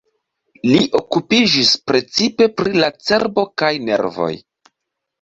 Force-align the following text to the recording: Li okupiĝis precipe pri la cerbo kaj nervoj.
Li 0.69 0.79
okupiĝis 0.99 1.75
precipe 1.91 2.49
pri 2.57 2.75
la 2.83 2.93
cerbo 3.05 3.49
kaj 3.65 3.75
nervoj. 3.95 4.35